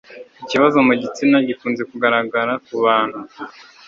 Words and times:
Ikibazo 0.43 0.77
mu 0.87 0.93
gitsina 1.01 1.37
gikunze 1.47 1.81
kugaragara 1.91 2.53
ku 2.65 2.73
bantu 2.85 3.19